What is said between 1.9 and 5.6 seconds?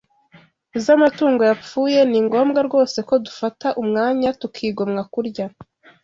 ni ngombwa rwose ko dufata umwanya tukigomwa kurya